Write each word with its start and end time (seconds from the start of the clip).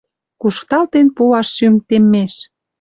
Кушталтен 0.41 1.07
пуаш, 1.15 1.47
шӱм 1.55 1.75
теммеш! 1.87 2.33